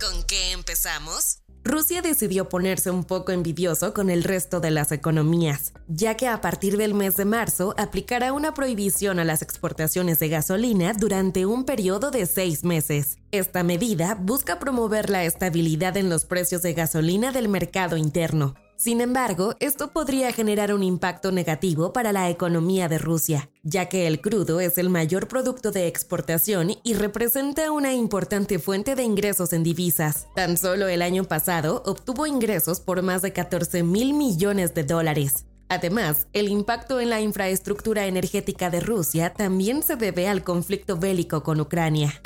[0.00, 1.42] ¿Con qué empezamos?
[1.62, 6.40] Rusia decidió ponerse un poco envidioso con el resto de las economías, ya que a
[6.40, 11.66] partir del mes de marzo aplicará una prohibición a las exportaciones de gasolina durante un
[11.66, 13.18] periodo de seis meses.
[13.30, 19.02] Esta medida busca promover la estabilidad en los precios de gasolina del mercado interno, sin
[19.02, 24.22] embargo, esto podría generar un impacto negativo para la economía de Rusia, ya que el
[24.22, 29.64] crudo es el mayor producto de exportación y representa una importante fuente de ingresos en
[29.64, 30.28] divisas.
[30.34, 35.44] Tan solo el año pasado obtuvo ingresos por más de 14 mil millones de dólares.
[35.68, 41.42] Además, el impacto en la infraestructura energética de Rusia también se debe al conflicto bélico
[41.42, 42.22] con Ucrania.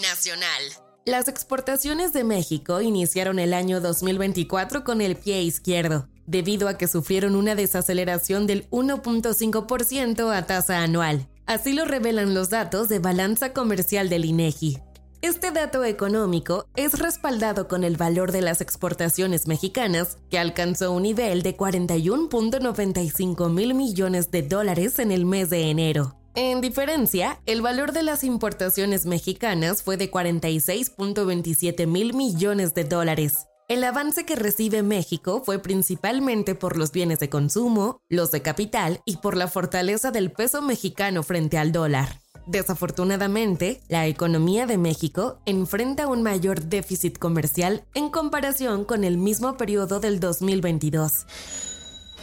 [0.00, 0.62] Nacional.
[1.06, 6.88] Las exportaciones de México iniciaron el año 2024 con el pie izquierdo, debido a que
[6.88, 11.28] sufrieron una desaceleración del 1.5% a tasa anual.
[11.44, 14.78] Así lo revelan los datos de balanza comercial del INEGI.
[15.20, 21.02] Este dato económico es respaldado con el valor de las exportaciones mexicanas, que alcanzó un
[21.02, 26.16] nivel de 41.95 mil millones de dólares en el mes de enero.
[26.36, 33.46] En diferencia, el valor de las importaciones mexicanas fue de 46.27 mil millones de dólares.
[33.68, 39.00] El avance que recibe México fue principalmente por los bienes de consumo, los de capital
[39.06, 42.20] y por la fortaleza del peso mexicano frente al dólar.
[42.48, 49.56] Desafortunadamente, la economía de México enfrenta un mayor déficit comercial en comparación con el mismo
[49.56, 51.26] periodo del 2022.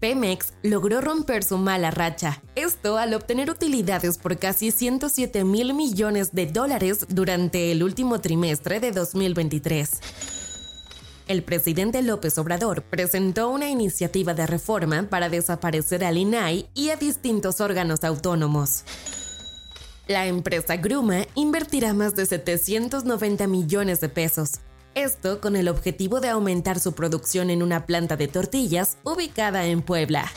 [0.00, 6.32] Pemex logró romper su mala racha, esto al obtener utilidades por casi 107 mil millones
[6.32, 9.90] de dólares durante el último trimestre de 2023.
[11.26, 16.96] El presidente López Obrador presentó una iniciativa de reforma para desaparecer al INAI y a
[16.96, 18.84] distintos órganos autónomos.
[20.06, 24.52] La empresa Gruma invertirá más de 790 millones de pesos,
[24.94, 29.82] esto con el objetivo de aumentar su producción en una planta de tortillas ubicada en
[29.82, 30.30] Puebla.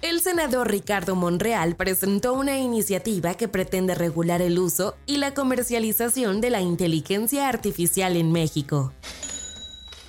[0.00, 6.40] El senador Ricardo Monreal presentó una iniciativa que pretende regular el uso y la comercialización
[6.40, 8.92] de la inteligencia artificial en México.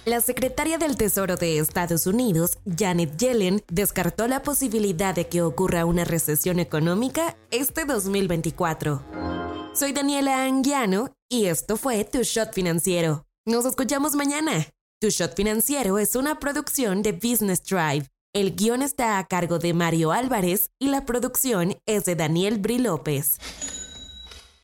[0.06, 5.85] La secretaria del Tesoro de Estados Unidos, Janet Yellen, descartó la posibilidad de que ocurra
[5.85, 9.03] una recesión económica este 2024.
[9.73, 13.25] Soy Daniela Anguiano y esto fue Tu Shot Financiero.
[13.45, 14.67] Nos escuchamos mañana.
[15.00, 18.07] Tu Shot Financiero es una producción de Business Drive.
[18.34, 22.79] El guion está a cargo de Mario Álvarez y la producción es de Daniel Bri
[22.79, 23.38] López.